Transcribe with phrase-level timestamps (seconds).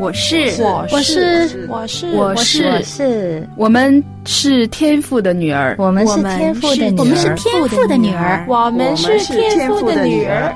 [0.00, 5.76] 我是，我是，我是，我是，我是，我们是天赋的女儿。
[5.78, 6.96] 我们是天赋的女儿。
[6.98, 8.46] 我们是天赋的女儿。
[8.48, 10.54] 我们是天赋的女儿。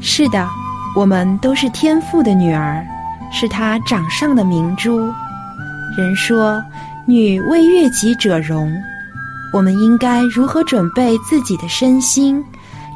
[0.00, 0.48] 是的，
[0.96, 2.82] 我们都是天赋的女儿，
[3.30, 4.98] 是他掌上的明珠。
[5.98, 6.58] 人说
[7.06, 8.72] ：“女为悦己者容。”
[9.52, 12.42] 我们应该如何准备自己的身心，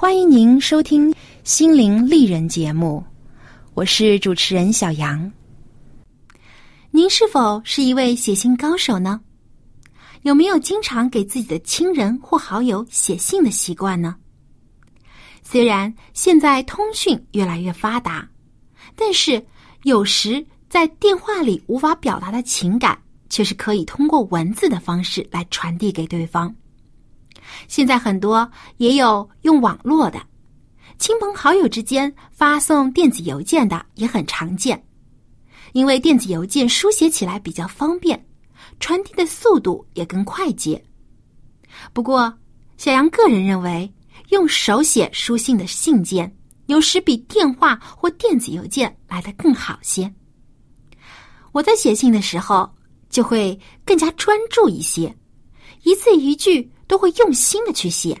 [0.00, 1.12] 欢迎您收听
[1.44, 3.04] 《心灵丽人》节目，
[3.74, 5.30] 我是主持人小杨。
[6.90, 9.20] 您是否是一位写信高手呢？
[10.22, 14.16] 有没有经常给自己的亲人或好友写信的习惯呢？
[15.42, 18.26] 虽然现在通讯越来越发达，
[18.96, 19.44] 但是
[19.82, 22.98] 有时在电话里无法表达的情感，
[23.28, 26.56] 却是可以通过文字的方式来传递给对方。
[27.68, 30.20] 现在很多也有用网络的，
[30.98, 34.82] 亲朋好友之间发送电子邮件的也很常见，
[35.72, 38.22] 因为电子邮件书写起来比较方便，
[38.78, 40.82] 传递的速度也更快捷。
[41.92, 42.32] 不过，
[42.76, 43.92] 小杨个人认为，
[44.30, 46.36] 用手写书信的信件
[46.66, 50.12] 有时比电话或电子邮件来得更好些。
[51.52, 52.70] 我在写信的时候
[53.08, 55.14] 就会更加专注一些，
[55.82, 56.70] 一字一句。
[56.90, 58.20] 都会用心的去写，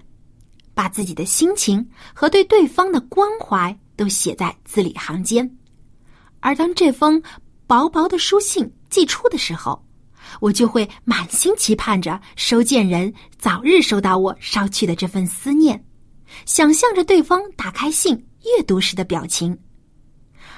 [0.74, 5.58] 把自己的心情和对对方的关怀都写在字里行间。
[6.38, 7.20] 而当这封
[7.66, 9.84] 薄薄的书信寄出的时候，
[10.40, 15.84] 我就会满心期盼着收件人早日收到我捎去的这份思念，
[16.46, 18.14] 想象着对方打开信
[18.44, 19.58] 阅读时的表情。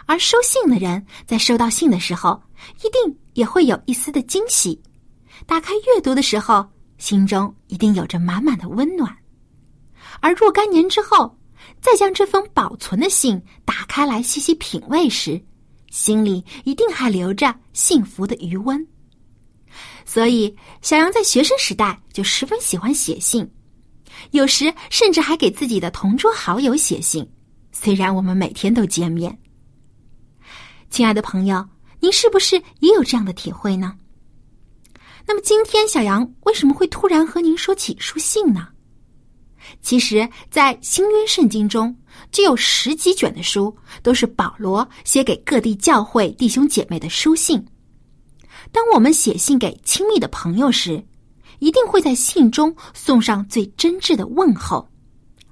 [0.04, 2.38] 而收信的人在收到信的时候，
[2.84, 4.78] 一定也会有一丝的惊喜。
[5.46, 6.68] 打开阅读的时候。
[7.02, 9.12] 心中一定有着满满的温暖，
[10.20, 11.36] 而若干年之后，
[11.80, 15.44] 再将这封保存的信打开来细细品味时，
[15.90, 18.86] 心里一定还留着幸福的余温。
[20.04, 23.50] 所以，小杨在学生时代就十分喜欢写信，
[24.30, 27.28] 有时甚至还给自己的同桌好友写信。
[27.72, 29.36] 虽然我们每天都见面，
[30.88, 31.68] 亲爱的朋友，
[31.98, 33.98] 您是不是也有这样的体会呢？
[35.26, 38.68] 那么今天小杨为什么会突然和您说起书信呢？
[39.80, 41.96] 其实，在新约圣经中，
[42.30, 47.64] 就有十几卷的书都是保罗写给各地教会弟兄姐妹的书信。
[48.70, 51.02] 当我们写信给亲密的朋友时，
[51.60, 54.86] 一定会在信中送上最真挚的问候，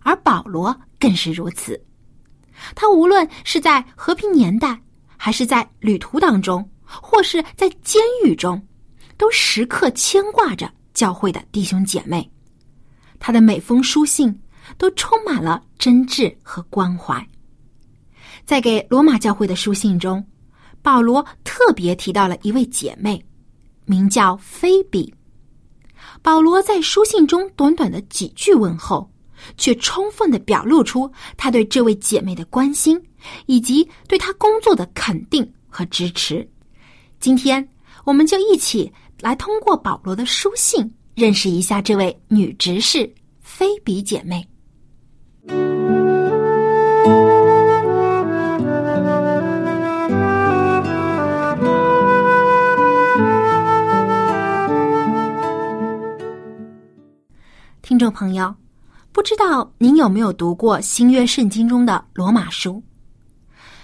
[0.01, 1.81] 而保罗更是如此。
[2.75, 4.79] 他无论是在和平年代，
[5.17, 8.61] 还是在旅途当中，或是在监狱中。
[9.21, 12.27] 都时刻牵挂着教会的弟兄姐妹，
[13.19, 14.35] 他的每封书信
[14.79, 17.23] 都充满了真挚和关怀。
[18.47, 20.27] 在给罗马教会的书信中，
[20.81, 23.23] 保罗特别提到了一位姐妹，
[23.85, 25.13] 名叫菲比。
[26.23, 29.07] 保罗在书信中短短的几句问候，
[29.59, 32.99] 却充分的表露出他对这位姐妹的关心，
[33.45, 36.49] 以及对她工作的肯定和支持。
[37.21, 37.69] 今天，
[38.07, 38.91] 我们就一起。
[39.21, 44.47] 来通过保罗的书信认识一下这位女执事菲比姐妹。
[57.83, 58.55] 听众朋友，
[59.13, 62.83] 不知道您有没有读过新约圣经中的罗马书？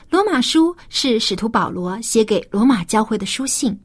[0.09, 3.79] 罗马书是使徒保罗写给罗马教会的书信。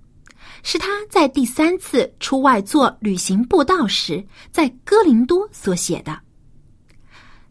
[0.63, 6.19] 是他在第三次出外做旅行布道时，在哥林多所写的。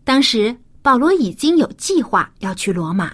[0.04, 3.12] 当时保罗已经有计划要去罗马，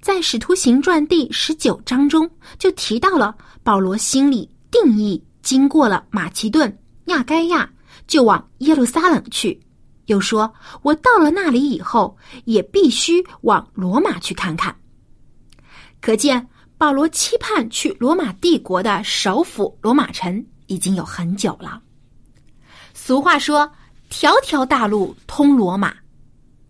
[0.00, 2.28] 在《使徒行传》第十九章中
[2.58, 7.70] 就提到了保罗心里定义经过了马其顿、亚该亚，
[8.06, 9.60] 就往耶路撒冷去。
[10.06, 10.52] 又说，
[10.82, 14.74] 我到了那里以后，也必须往罗马去看看。
[16.00, 16.46] 可见
[16.84, 21.80] 保罗期盼去罗马帝国的首府罗马城已经有很久了。
[22.92, 23.72] 俗话说
[24.10, 25.94] ：“条条大路通罗马。”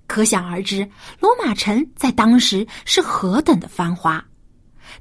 [0.06, 0.88] 可想而知，
[1.18, 4.24] 罗马城在当时是何等的繁华，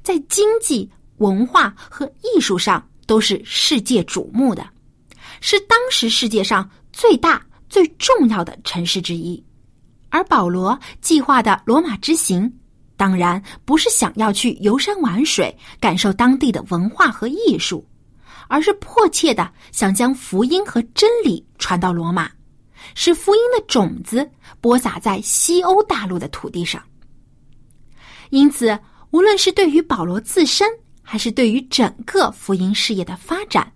[0.02, 4.68] 在经济、文化和艺术上都是世界瞩目的，
[5.40, 9.40] 是当时世界上最大、最重要的城市之一。
[10.08, 12.52] 而保罗计划的罗马之行，
[12.96, 17.86] 当然不是想要去游山玩水、感受当地的文化和艺术，
[18.48, 22.30] 而是迫切的想将福音和真理传到罗马。
[22.94, 24.30] 使福音的种子
[24.60, 26.82] 播撒在西欧大陆的土地上。
[28.30, 28.78] 因此，
[29.10, 30.68] 无论是对于保罗自身，
[31.02, 33.72] 还是对于整个福音事业的发展，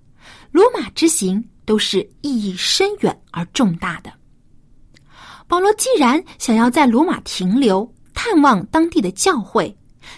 [0.52, 4.12] 罗马之行都是意义深远而重大的。
[5.46, 9.72] 保罗既然想要在罗马停留，探望当地的教会，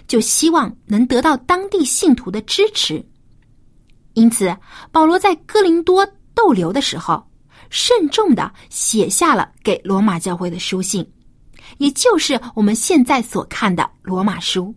[0.08, 3.04] 就希望能得到当地信徒的支持。
[4.14, 4.56] 因此，
[4.90, 7.22] 保罗在哥林多逗留的时候。
[7.68, 11.08] 慎重的写下了给罗马教会的书信，
[11.76, 14.74] 也就是我们现在所看的罗马书。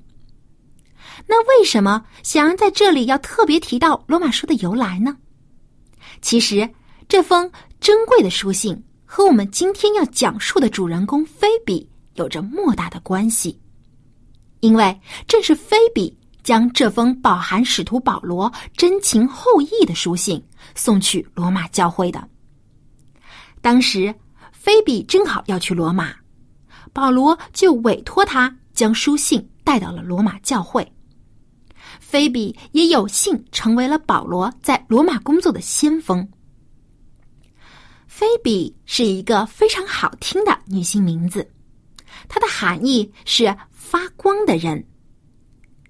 [1.25, 5.15] 那为什么小杨在这里要特别提到罗马书的由来呢？
[6.21, 6.69] 其实
[7.07, 7.49] 这封
[7.79, 13.59] 珍贵的书信和我们今天要讲述的主人公菲比有着莫大的关系，
[14.59, 20.43] 因为正是菲比将这封饱含使徒保罗真情厚意的书信
[20.75, 22.27] 送去罗马教会的。
[23.61, 24.13] 当时，
[24.51, 26.13] 菲比正好要去罗马，
[26.91, 30.85] 保罗就委托他将书信带到了罗马教会。
[31.99, 36.27] 菲比也有幸成为了保罗在罗马工作的先锋。
[38.07, 41.49] 菲比是一个非常好听的女性名字，
[42.27, 44.85] 它的含义是发光的人。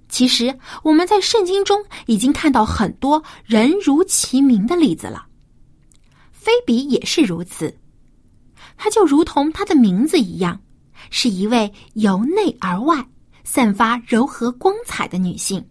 [0.10, 5.26] 其实我们在圣经中已经看到很多人如其名的例子了。
[6.32, 7.76] 菲比也是如此，
[8.78, 10.60] 她就如同她的名字一样，
[11.10, 13.04] 是一位由内而外
[13.44, 15.66] 散发柔和光彩的女性。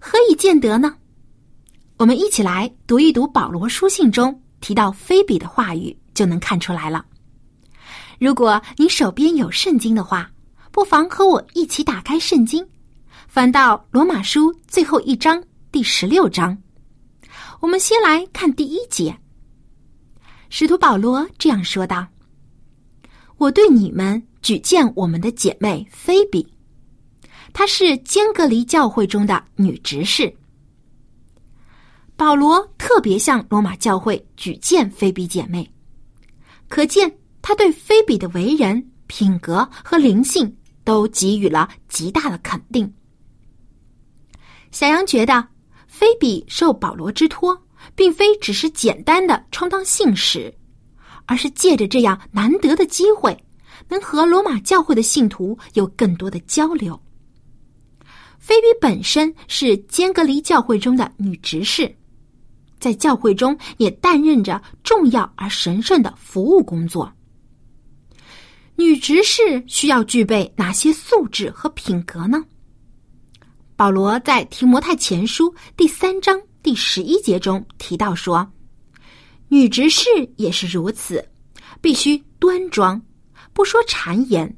[0.00, 0.96] 何以见得呢？
[1.98, 7.04] 我们一起来读一读保罗书信中提到菲比的话语，就能看出来了。
[8.22, 10.30] 如果你手边有圣经的话，
[10.70, 12.64] 不妨和我一起打开圣经，
[13.26, 15.42] 翻到罗马书最后一章
[15.72, 16.56] 第十六章。
[17.58, 19.12] 我们先来看第一节。
[20.50, 22.06] 使徒保罗这样说道
[23.38, 26.46] ：“我对你们举荐我们的姐妹菲比，
[27.52, 30.32] 她是坚格离教会中的女执事。
[32.14, 35.68] 保罗特别向罗马教会举荐菲比姐妹，
[36.68, 42.90] 可见他对菲比的为人、品格和灵性都给予了极大的肯定。
[44.70, 45.46] 小杨觉得，
[45.86, 47.60] 菲比受保罗之托。”
[47.96, 50.54] 并非只是简单的充当信使，
[51.26, 53.36] 而是借着这样难得的机会，
[53.88, 56.96] 能和罗马教会的信徒有更多的交流。
[58.38, 61.92] 菲比本身是坚格离教会中的女执事，
[62.78, 67.12] 在教会中也担任着重要而神圣的服务工作。
[68.76, 72.42] 女执事需要具备哪些素质和品格呢？
[73.76, 76.40] 保罗在提摩太前书第三章。
[76.62, 78.48] 第十一节中提到说，
[79.48, 81.28] 女执事也是如此，
[81.80, 83.02] 必须端庄，
[83.52, 84.56] 不说谗言，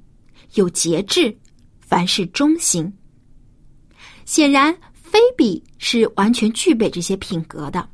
[0.53, 1.35] 有节制，
[1.81, 2.93] 凡事忠心。
[4.27, 7.89] 显然，菲比是完全具备这些品格的。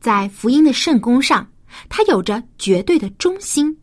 [0.00, 1.50] 在福音的圣功上，
[1.88, 3.76] 他有着绝对的忠心，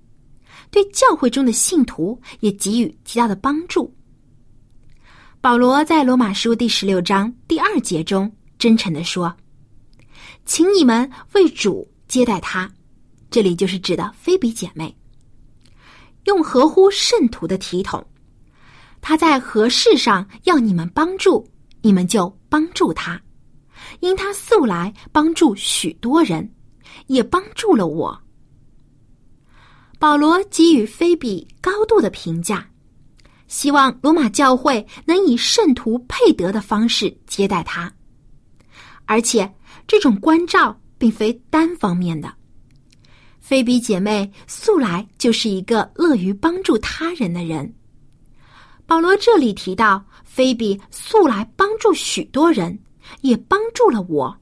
[0.76, 3.96] 对教会中的信徒也给予极大的帮助。
[5.40, 8.30] 保罗在罗马书第十六章第二节中。
[8.60, 9.34] 真诚的说
[10.46, 12.70] ：“请你们为主接待他，
[13.30, 14.94] 这里就是指的菲比姐妹，
[16.26, 18.06] 用合乎圣徒的体统。
[19.00, 21.48] 他在何事上要你们帮助，
[21.82, 23.22] 你们就帮助他，
[24.02, 26.54] 因他素来帮助许多人，
[27.08, 28.18] 也帮助了我。”
[30.06, 32.70] 保罗给予菲比高度的评价，
[33.48, 37.92] 希望罗马教会能以圣徒佩德的方式接待他。
[39.06, 39.52] 而且，
[39.88, 42.32] 这种关照并非单方面的。
[43.40, 47.74] 菲比姐妹素来就是一个乐于帮助他人的人。
[48.86, 52.78] 保罗这里提到，菲比素来帮助许多人，
[53.22, 54.38] 也帮助了我。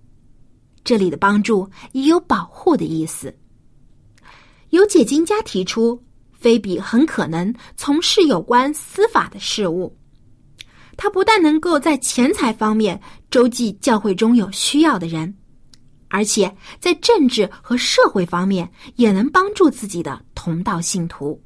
[0.84, 3.34] 这里的帮助也有保护的意思。
[4.74, 9.96] 有解经家提出，菲比很可能从事有关司法的事务。
[10.98, 13.00] 他不但能够在钱财方面
[13.30, 15.32] 周济教会中有需要的人，
[16.08, 21.40] 而且在政治和社会方面也能帮助自己的同道信徒。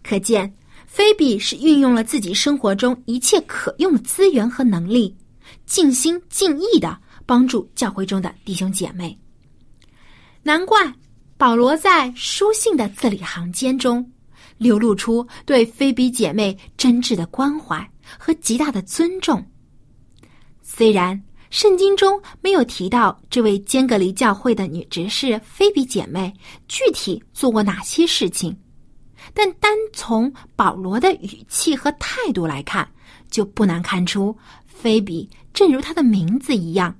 [0.00, 0.54] 可见，
[0.86, 5.16] 菲比是运用了自己生活中一切可用的资源和能力，
[5.66, 9.18] 尽心尽意的帮助教会中的弟兄姐妹。
[10.44, 10.94] 难怪
[11.44, 14.10] 保罗在书信的字里行间中，
[14.56, 17.86] 流露出对菲比姐妹真挚的关怀。
[18.18, 19.44] 和极大的尊重。
[20.62, 26.32] 虽然圣经中没有提到这位坚格离教会的女执事菲比姐妹
[26.66, 28.56] 具体做过哪些事情，
[29.34, 32.90] 但单从保罗的语气和态度来看，
[33.30, 34.34] 就不难看出
[34.64, 36.96] 菲比正如她的名字一样，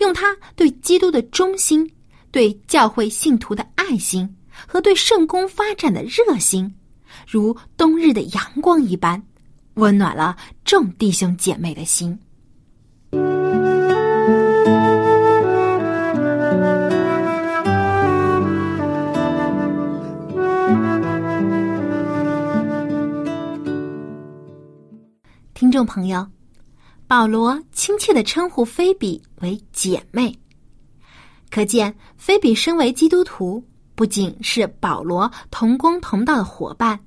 [0.00, 1.90] 用她对基督的忠心、
[2.30, 6.74] 对教会信徒的爱心和对圣公发展的热心，
[7.26, 9.22] 如冬日的阳光一般。
[9.74, 12.18] 温暖了众弟兄姐妹的心。
[25.54, 26.26] 听众朋友，
[27.06, 30.36] 保罗亲切的称呼菲比为姐妹，
[31.50, 33.62] 可见菲比身为基督徒，
[33.94, 36.98] 不仅是保罗同工同道的伙伴。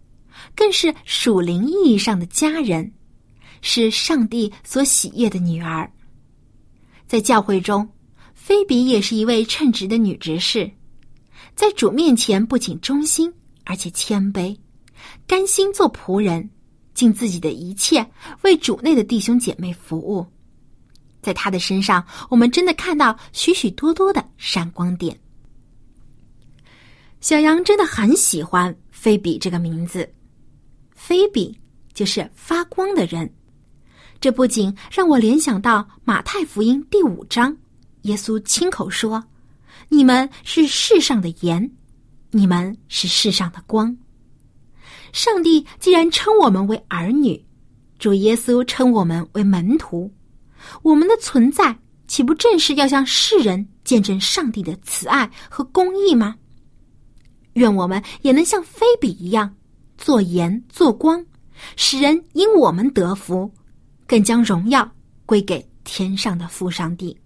[0.55, 2.91] 更是属灵意义上的家人，
[3.61, 5.89] 是上帝所喜悦的女儿。
[7.05, 7.87] 在教会中，
[8.33, 10.69] 菲比也是一位称职的女执事，
[11.53, 13.31] 在主面前不仅忠心，
[13.63, 14.57] 而且谦卑，
[15.27, 16.49] 甘心做仆人，
[16.95, 18.03] 尽自己的一切
[18.41, 20.25] 为主内的弟兄姐妹服务。
[21.23, 25.17] 在他的身上，我们真的看到许许多多的闪光点。
[27.21, 30.07] 小羊真的很喜欢菲比这个名字。
[30.93, 31.57] 菲比
[31.93, 33.33] 就是发光的人，
[34.19, 37.55] 这不仅让我联想到马太福音第五章，
[38.01, 39.23] 耶稣亲口说
[39.89, 41.71] ：“你们是世上的盐，
[42.31, 43.95] 你们是世上的光。”
[45.13, 47.45] 上帝既然称我们为儿女，
[47.99, 50.11] 主耶稣称我们为门徒，
[50.81, 51.77] 我们的存在
[52.07, 56.35] 岂不正是要向世人见证上帝的慈爱和公义吗？
[57.53, 59.55] 愿我们也能像菲比一样。
[59.95, 61.23] 做盐做光，
[61.77, 63.49] 使人因我们得福，
[64.05, 64.91] 更将荣耀
[65.25, 67.17] 归给天上的父上帝。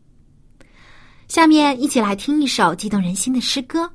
[1.27, 3.89] 下面一起来听一首激动人心的诗歌，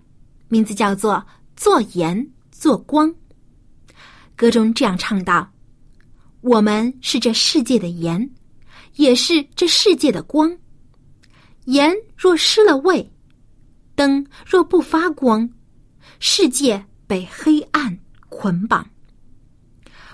[0.48, 1.14] 名字叫做
[1.54, 3.08] 《做盐做光》。
[4.34, 5.48] 歌中这样唱道
[6.40, 8.28] ：“我们是这世界的盐，
[8.96, 10.56] 也是这世界的光。
[11.64, 13.10] 盐若失了味，
[13.94, 15.48] 灯若不发光，
[16.18, 17.98] 世界被黑暗。”
[18.34, 18.88] 捆绑。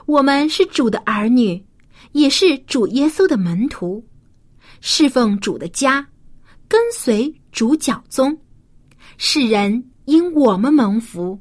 [0.04, 1.64] 我们是主的儿女，
[2.10, 4.04] 也是主耶稣的门徒，
[4.80, 6.04] 侍奉主的家，
[6.66, 8.36] 跟随主教宗，
[9.18, 11.38] 世人因我们蒙福。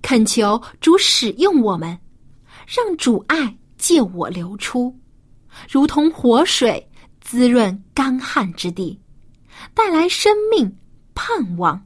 [0.00, 1.98] 恳求主使用我们，
[2.66, 4.96] 让主爱借我流出，
[5.70, 6.88] 如同活水
[7.20, 9.00] 滋润干旱之地，
[9.74, 10.76] 带来生命
[11.14, 11.84] 盼望。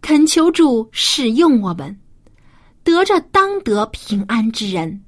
[0.00, 1.98] 恳求主使用我们，
[2.84, 5.04] 得着当得平安之人，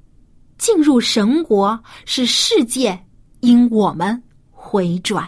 [0.57, 2.99] 进入神国，使世界
[3.39, 5.27] 因我们回转。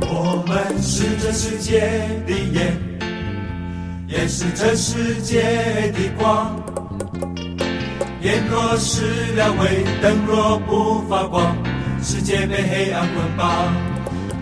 [0.00, 1.80] 我们是这世界
[2.26, 2.76] 的盐，
[4.08, 5.40] 也是这世界
[5.92, 6.73] 的光。
[8.24, 9.02] 盐若失
[9.34, 11.54] 了味，灯若不发光，
[12.02, 13.70] 世界被黑暗捆绑。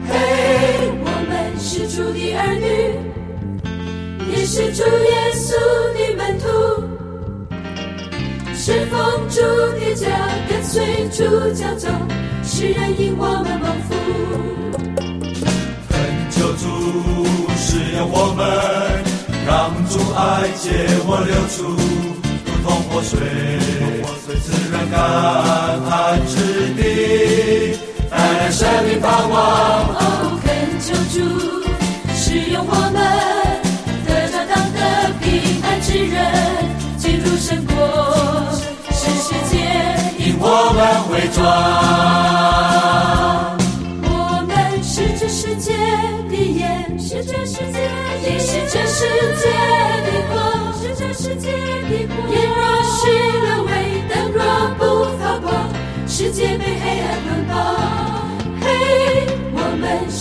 [0.09, 0.15] 嘿，
[1.01, 2.65] 我们是主的儿女。
[4.31, 5.51] 也是主耶稣
[5.99, 6.47] 的门徒，
[8.55, 9.41] 是奉主
[9.81, 10.07] 的家，
[10.49, 11.91] 跟随主教宗，
[12.45, 13.91] 世人因我们蒙福。
[15.89, 15.99] 恳
[16.31, 16.62] 求主
[17.57, 18.47] 使用我们，
[19.45, 20.71] 让主爱借
[21.05, 21.75] 我流出，
[23.02, 24.06] 水，浇灌
[24.40, 24.94] 自然干
[25.90, 25.90] 旱
[26.26, 26.35] 之
[26.76, 26.80] 地，
[28.09, 29.35] 带来生命盼望。
[29.94, 30.00] 哦，
[30.44, 30.47] 恳
[30.80, 31.14] 求主，
[32.14, 32.97] 使用我们，
[34.06, 34.78] 得到当的
[35.21, 35.26] 平
[35.64, 36.16] 安之人，
[36.97, 37.75] 进入神国。
[38.92, 39.52] 使世界
[40.18, 40.80] 因，我们
[41.11, 41.38] 为装。
[44.04, 44.11] 我
[44.47, 44.50] 们
[44.82, 45.73] 是这世界
[46.30, 47.75] 的盐，是这世界
[50.06, 50.51] 的光。
[51.12, 52.31] 世界的光。
[52.31, 53.00] 盐若失
[53.45, 53.71] 了味，
[54.09, 54.40] 灯若
[54.78, 54.81] 不
[55.19, 55.47] 发光，
[56.07, 57.12] 世界被黑暗。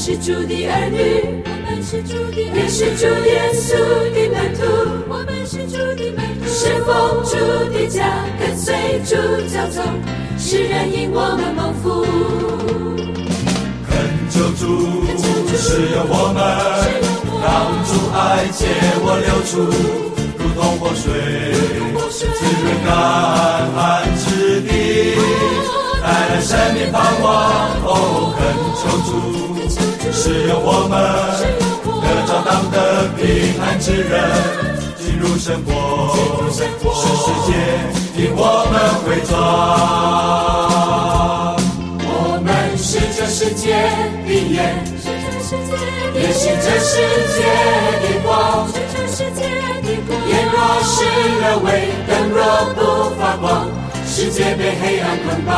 [0.04, 3.78] 是主的儿女，我们是主的，也是主耶稣
[4.12, 4.60] 的门徒，
[5.08, 6.90] 我们是主的门徒，是奉
[7.24, 7.38] 主
[7.72, 9.16] 的家，跟随主
[9.48, 9.86] 教宗，
[10.40, 12.04] 世人因我们蒙福。
[13.88, 13.92] 恳
[14.32, 15.06] 求主
[15.56, 16.42] 使用我们，
[17.40, 17.46] 让
[17.86, 18.20] 主爱
[18.52, 18.66] 借
[19.04, 20.11] 我流出，
[20.62, 21.12] 如同活水，
[22.12, 22.88] 滋润干
[23.74, 23.82] 旱
[24.16, 24.70] 之地，
[26.04, 27.26] 带来生命盼望。
[27.84, 27.90] 哦，
[28.38, 28.40] 恳
[28.78, 29.10] 求主
[30.12, 30.94] 使用我们，
[31.84, 32.78] 得着当得
[33.18, 33.20] 平
[33.60, 34.14] 安之人，
[35.00, 35.70] 进入生活，
[36.52, 36.62] 使
[37.18, 37.50] 世界
[38.22, 38.40] 因我
[38.70, 39.32] 们回转。
[42.06, 42.08] 我
[42.44, 43.74] 们是这世界
[44.28, 44.86] 的盐，
[46.14, 46.94] 也是这世
[47.34, 47.42] 界
[48.00, 48.30] 的光。
[50.28, 51.04] 盐若失
[51.42, 52.40] 了味，灯若
[52.76, 52.80] 不
[53.20, 53.68] 发光，
[54.06, 55.50] 世界被黑暗捆绑。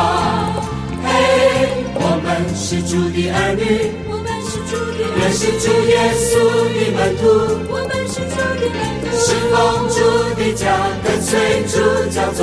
[1.04, 6.32] 嘿，我们是主的儿女，我们是主的，也是主耶稣
[6.72, 7.22] 的门徒，
[7.68, 9.54] 我们是主的门徒，是奉
[9.88, 9.98] 主
[10.34, 10.64] 的家，
[11.04, 11.72] 跟随主
[12.10, 12.40] 教宗，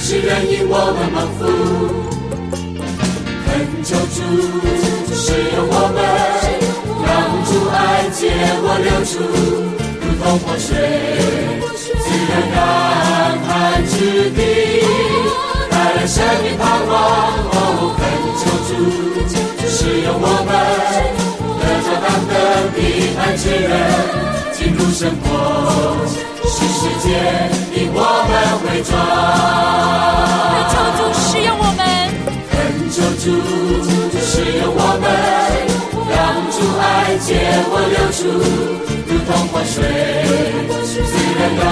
[0.00, 1.40] 使人因我们蒙福。
[3.44, 3.48] 恳
[3.84, 4.16] 求主
[5.14, 5.22] 使
[5.54, 5.98] 用我们，
[7.04, 7.08] 让
[7.44, 8.20] 主爱借
[8.62, 9.12] 我流出，
[10.20, 10.76] 如同活水，
[11.72, 11.88] 滋
[12.28, 12.58] 润干
[13.40, 13.48] 旱
[13.86, 14.38] 之地，
[15.70, 16.92] 带来生命盼望。
[17.48, 17.56] 哦，
[17.96, 18.00] 恳
[18.36, 18.70] 求主
[19.66, 20.52] 使用我们，
[21.58, 22.32] 得着当得
[22.76, 22.78] 平
[23.16, 23.72] 安之人，
[24.52, 25.24] 进入生活，
[26.44, 27.08] 使世界
[27.80, 27.96] 因我
[28.28, 28.92] 们回转。
[30.52, 31.80] 恳求主使用我们，
[32.50, 32.52] 恳
[32.92, 33.24] 求主
[34.30, 35.04] 使用我们，
[36.06, 36.16] 让
[36.54, 37.34] 主爱借
[37.66, 38.18] 我流出，
[39.08, 39.82] 如同活水，
[40.78, 41.02] 滋
[41.34, 41.62] 润干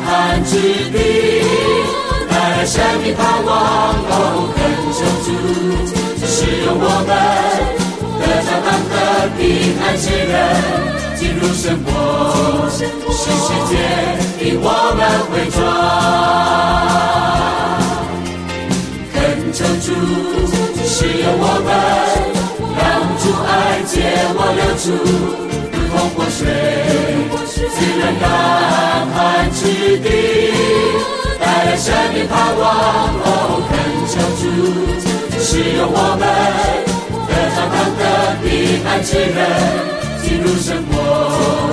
[0.00, 0.08] 旱
[0.44, 0.50] 之
[0.90, 0.96] 地，
[2.30, 3.52] 带来生命盼望。
[4.08, 4.16] 哦，
[4.56, 4.58] 恳
[4.96, 5.28] 求主
[6.24, 6.32] 使
[6.64, 7.12] 用我们，
[8.18, 8.92] 得着当的
[9.36, 9.42] 平
[9.84, 10.32] 安之人。
[11.16, 11.88] 进入生活，
[12.70, 12.88] 是
[13.20, 13.72] 世界
[14.40, 16.43] 因我们回转。
[21.24, 21.72] 使用我们，
[22.76, 22.84] 让
[23.16, 23.96] 主爱借
[24.36, 24.92] 我流出，
[25.72, 26.44] 如同活水，
[27.48, 28.22] 滋润干
[29.08, 29.16] 旱
[29.50, 29.64] 之
[30.04, 30.06] 地，
[31.40, 32.62] 带来生命盼望。
[33.24, 33.72] 哦，恳
[34.12, 34.44] 求主
[35.40, 36.22] 使用我们，
[37.26, 38.00] 得着当得
[38.44, 39.40] 平安之人，
[40.20, 40.92] 进入生活，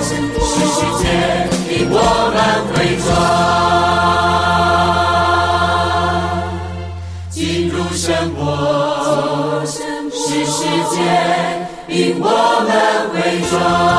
[0.00, 0.08] 使
[0.64, 1.04] 世界
[1.68, 1.94] 因我
[2.32, 2.40] 们
[2.72, 3.12] 回转。
[11.92, 13.91] 以我们为荣。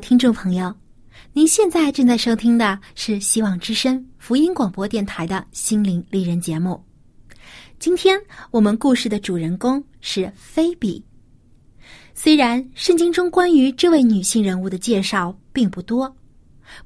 [0.00, 0.72] 听众朋友，
[1.32, 6.82] 您现在正在收听的是希望之声福音广播电台的心灵丽人节目。
[7.78, 11.04] 今天我们故事的主人公是菲比。
[12.14, 16.14] 虽然圣经中关于这位女性人物的介绍并不多，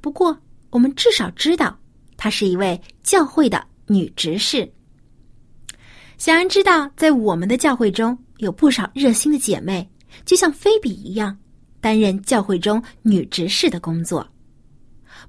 [0.01, 0.37] 不过
[0.71, 1.79] 我们至少知道
[2.17, 4.71] 她是一位教会的女执事。
[6.17, 9.89] 小安知道，在我们的教会中有不少热心的姐妹，
[10.25, 11.37] 就像菲比一样。
[11.83, 14.27] 担任教会中女执事的工作，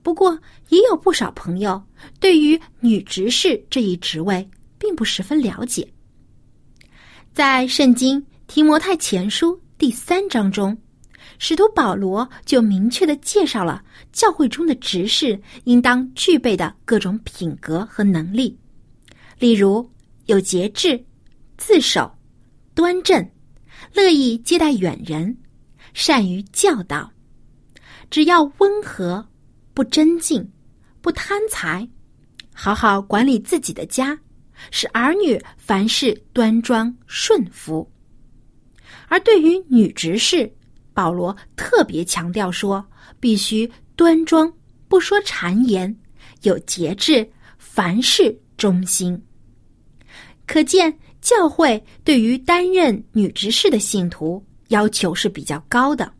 [0.04, 0.40] 不过
[0.70, 1.84] 也有不少朋友
[2.20, 5.86] 对于女执事这一职位并不十分了解。
[7.34, 10.78] 在《圣经提摩太前书》第三章中，
[11.40, 18.56] 使徒保罗就明确的介绍了教会中的执事应当具备的各种品格和能力，
[19.40, 19.90] 例如
[20.28, 21.04] 有节制、
[21.58, 22.12] 自守、
[22.76, 23.28] 端正、
[23.92, 25.36] 乐意接待远人。
[25.94, 27.12] 善于教导，
[28.10, 29.26] 只要温和，
[29.74, 30.48] 不争竞，
[31.02, 31.88] 不贪财，
[32.54, 34.18] 好好管理自己的家，
[34.72, 37.90] 使儿女凡事端庄顺服。
[39.08, 40.52] 而对于女执事，
[40.94, 42.84] 保罗特别强调说，
[43.20, 44.52] 必须端庄，
[44.88, 45.96] 不说谗言，
[46.42, 47.28] 有节制，
[47.58, 49.22] 凡事忠心。
[50.46, 54.44] 可见教会对于担任女执事的信徒。
[54.74, 56.12] 要求是比较高的。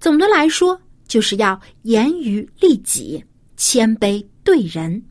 [0.00, 3.24] 总的来说，就是要严于律己，
[3.56, 5.02] 谦卑对人。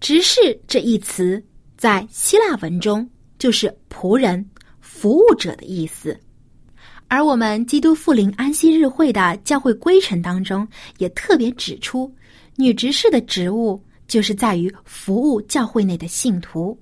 [0.00, 1.42] 执事这一词
[1.76, 3.08] 在希腊文中
[3.38, 4.44] 就是仆人、
[4.80, 6.18] 服务者的意思。
[7.06, 10.66] 而我们基督复临安息日会的教会规程当中，
[10.98, 12.12] 也特别指出，
[12.56, 16.78] 女执事的职务就是在于服务教会内的信徒，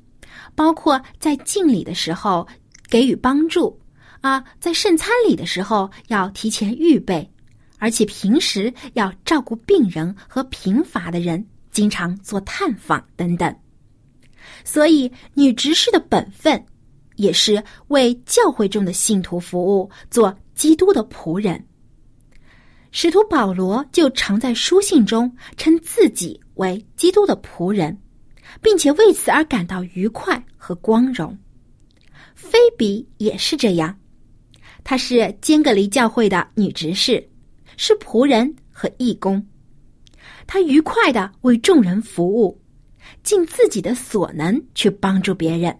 [0.55, 2.47] 包括在敬礼的时候
[2.89, 3.77] 给予帮助，
[4.21, 7.31] 啊，在圣餐礼的时候要提前预备，
[7.79, 13.55] 而且平时要照顾病人和贫乏的人，经常做探访等等。
[14.65, 16.65] 所以，女执事的本分。
[17.17, 21.63] 也是为教会中的信徒服务，做基督的仆人。
[22.93, 27.95] 使徒保罗就常在书信中称自己为基督的仆人，
[28.63, 31.37] 并且为此而感到愉快和光荣。
[32.35, 33.95] 菲比也是这样，
[34.83, 37.27] 她是坚格离教会的女执事，
[37.77, 39.45] 是仆人和义工。
[40.47, 42.61] 她愉快的为众人服务，
[43.23, 45.77] 尽自己的所能去帮助别人。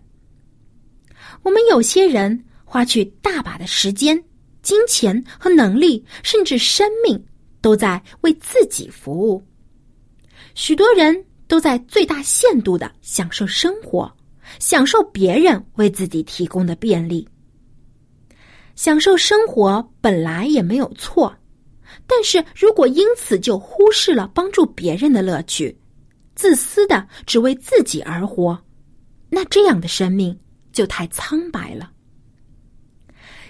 [1.43, 4.23] 我们有些人花去大把的时间、
[4.63, 7.23] 金钱和能力，甚至生命，
[7.61, 9.43] 都在为自己服务。
[10.55, 14.11] 许多人都在最大限度的享受生活，
[14.59, 17.27] 享受别人为自己提供的便利。
[18.81, 21.37] 享受生活本来也没有错，
[22.07, 25.79] 但是如果因此就忽视了帮助别人的乐趣，
[26.35, 28.59] 自私的只为自己而活，
[29.29, 30.35] 那这样的生命。
[30.73, 31.91] 就太苍白了。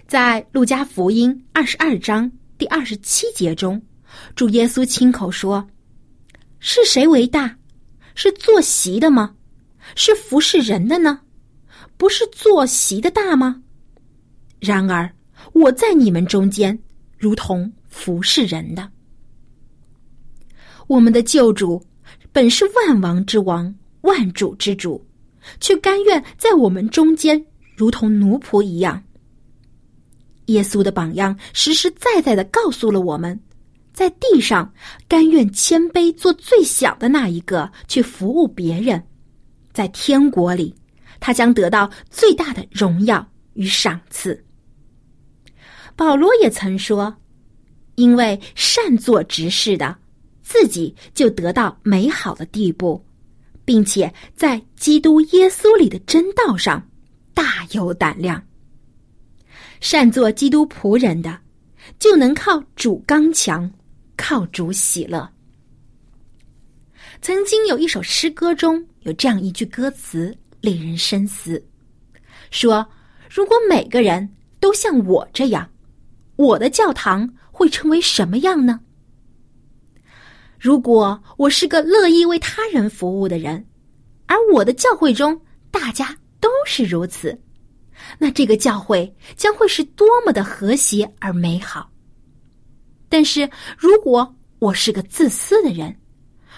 [0.09, 3.81] 在路加福音二十二章第二十七节中，
[4.35, 5.65] 主耶稣亲口说
[6.59, 7.57] ：“是谁为大？
[8.17, 9.33] 是坐席的吗？
[9.95, 11.21] 是服侍人的呢？
[11.97, 13.63] 不是坐席的大吗？
[14.59, 15.09] 然而
[15.53, 16.79] 我在你们中间，
[17.19, 18.91] 如同服侍人的。
[20.87, 21.83] 我们的救主
[22.33, 25.05] 本是万王之王，万主之主。”
[25.59, 27.43] 却甘愿在我们中间
[27.75, 29.03] 如同奴仆一样。
[30.47, 33.41] 耶稣的榜样实实在在的告诉了我们，
[33.95, 34.71] 在地上
[35.09, 39.01] 甘愿谦卑做最小的那一个，去服务别人；
[39.73, 40.75] 在天国里，
[41.21, 44.45] 他将得到最大的荣耀与赏赐。
[46.01, 47.15] 保罗也曾说
[47.97, 49.95] ：“因为善做执事的，
[50.43, 53.05] 自己就得到美好的地步。”
[53.67, 56.83] 并且在基督耶稣里的真道上
[57.35, 58.43] 大有胆量，
[59.83, 61.39] 善做基督仆人的，
[61.99, 63.71] 就能靠主刚强，
[64.17, 65.31] 靠主喜乐。
[67.21, 71.63] 曾经有一首诗歌中有这样一句歌词，令人深思：
[72.51, 72.89] 说
[73.29, 74.27] 如果每个人
[74.59, 75.71] 都像我这样，
[76.41, 78.81] 我的教堂会成为什么样呢？
[80.59, 83.63] 如果我是个乐意为他人服务的人，
[84.25, 85.39] 而我的教会中
[85.71, 87.39] 大家都是如此，
[88.19, 91.91] 那这个教会将会是多么的和谐而美好。
[93.11, 95.95] 但是如果我是个自私的人，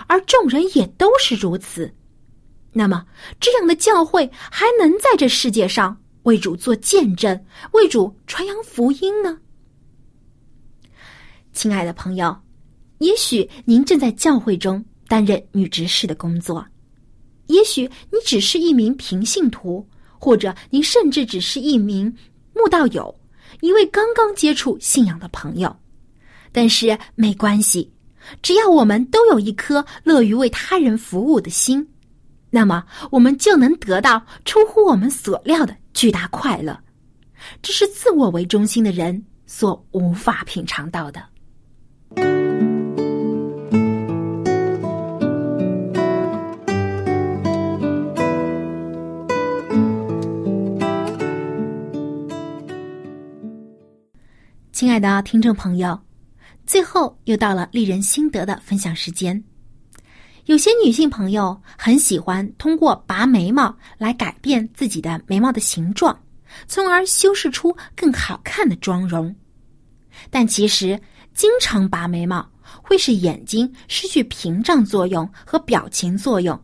[0.07, 1.93] 而众人也都是如此，
[2.73, 3.05] 那么
[3.41, 9.37] 这样的教会还能在这世界上为主做见证、为主传扬福音呢？
[11.53, 12.37] 亲爱的朋友。
[12.99, 16.65] 也许您正在教会中担任女执事的工作，
[17.49, 19.85] 也许你只是一名平信徒，
[20.19, 22.15] 或者您甚至只是一名
[22.55, 23.13] 慕道友，
[23.61, 25.77] 一位刚刚接触信仰的朋友。
[26.53, 27.93] 但是没关系，
[28.41, 31.85] 只要我们都有一颗乐于为他人服务的心，
[32.51, 36.79] 那么我们就能得到出乎我们所料的巨大快乐。
[37.61, 41.32] 这是自我为中心的人所无法品尝到的。
[54.83, 55.97] 亲爱的听众朋友，
[56.67, 59.41] 最后又到了令人心得的分享时间。
[60.47, 66.21] 有些女性朋友很喜欢通过拔眉毛来改变自己的眉毛的形状，
[66.67, 69.33] 从而修饰出更好看的妆容。
[70.31, 71.01] 但其实，
[71.33, 72.45] 经常拔眉毛
[72.83, 76.61] 会使眼睛失去屏障作用和表情作用，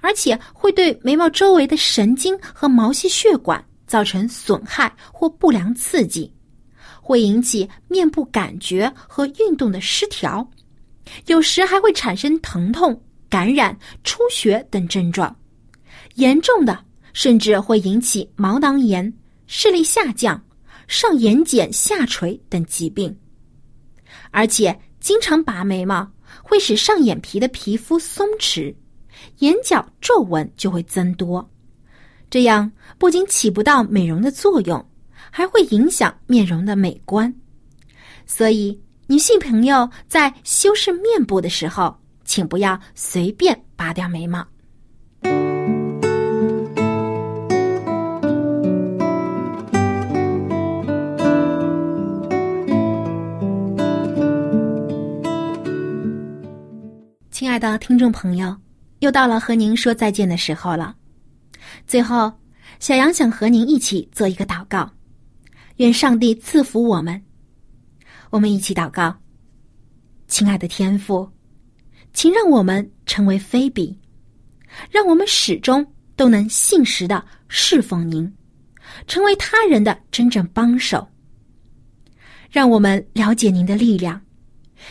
[0.00, 6.32] 而且会对眉毛周围的神经和毛细血管造成损害或不良刺激。
[7.10, 10.48] 会引起面部感觉和运动的失调，
[11.26, 15.36] 有时还会产生疼痛、感染、出血等症状，
[16.14, 19.12] 严重的甚至会引起毛囊炎、
[19.48, 20.40] 视力下降、
[20.86, 23.12] 上眼睑下垂等疾病。
[24.30, 26.08] 而且，经常拔眉毛
[26.44, 28.72] 会使上眼皮的皮肤松弛，
[29.40, 31.50] 眼角皱纹就会增多，
[32.30, 34.89] 这样不仅起不到美容的作用，
[35.30, 37.32] 还会影响面容的美观。
[38.26, 44.46] 所以，女性朋友在修饰面部的时候，请不要随便拔掉眉毛。
[57.30, 58.54] 亲爱的听众朋友，
[59.00, 60.94] 又到了和您说再见的时候了。
[61.86, 62.32] 最后，
[62.78, 64.88] 小杨想和您一起做一个祷告，
[65.80, 67.18] 愿上帝赐福我们。
[68.28, 69.16] 我们一起祷告，
[70.28, 71.26] 亲爱的天父，
[72.12, 73.98] 请让我们成为菲比，
[74.90, 75.84] 让我们始终
[76.16, 78.30] 都能信实的侍奉您，
[79.06, 81.08] 成为他人的真正帮手。
[82.50, 84.20] 让我们了解您的力量。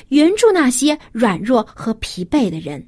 [0.08, 2.84] 援助那些软弱和疲惫的人，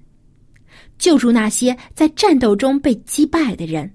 [0.98, 3.92] 救助那些在战斗中被击败的人，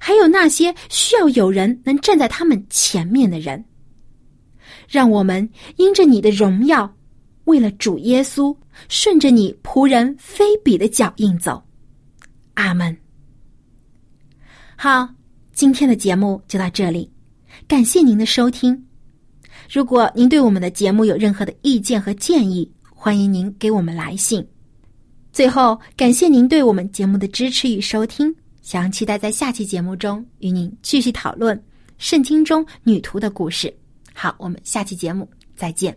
[0.00, 3.64] 还有那些需要有人能站在他们前面的人。
[4.88, 6.92] 让我们因着你的荣耀，
[7.44, 8.56] 为了主耶稣，
[8.88, 11.62] 顺着你仆人菲比的脚印走。
[12.54, 12.96] 阿门。
[14.76, 15.08] 好，
[15.52, 17.10] 今天的节目就到这里，
[17.66, 18.86] 感谢您的收听。
[19.70, 24.46] 如果您对我们的节目有任何的意见和建议，欢迎您给我们来信。
[25.32, 28.34] 最后，感谢您对我们节目的支持与收听，
[28.66, 31.56] 想期待在下期节目中与您继续讨论
[31.98, 33.72] 圣经中女徒的故事。
[34.12, 35.96] 好，我们下期节目再见。